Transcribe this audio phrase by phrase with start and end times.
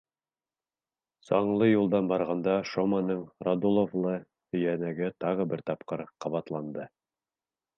[1.27, 4.15] Саңлы юлдан барғанда Шоманың «Радуловлы»
[4.61, 6.89] өйәнәге тағы бер тапҡыр ҡабатланды.